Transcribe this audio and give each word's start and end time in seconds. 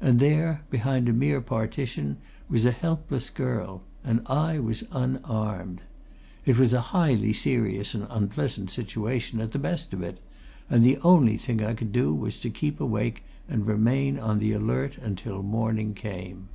And 0.00 0.20
there, 0.20 0.62
behind 0.70 1.08
a 1.08 1.12
mere 1.12 1.40
partition, 1.40 2.18
was 2.48 2.64
a 2.64 2.70
helpless 2.70 3.30
girl 3.30 3.82
and 4.04 4.20
I 4.26 4.60
was 4.60 4.84
unarmed. 4.92 5.80
It 6.44 6.56
was 6.56 6.72
a 6.72 6.80
highly 6.94 7.32
serious 7.32 7.92
and 7.92 8.06
unpleasant 8.08 8.70
situation, 8.70 9.40
at 9.40 9.50
the 9.50 9.58
best 9.58 9.92
of 9.92 10.04
it, 10.04 10.18
and 10.70 10.84
the 10.84 10.98
only 10.98 11.36
thing 11.36 11.64
I 11.64 11.74
could 11.74 11.90
do 11.90 12.14
was 12.14 12.36
to 12.36 12.48
keep 12.50 12.80
awake 12.80 13.24
and 13.48 13.66
remain 13.66 14.20
on 14.20 14.38
the 14.38 14.52
alert 14.52 14.98
until 14.98 15.42
morning 15.42 15.94
came. 15.94 16.46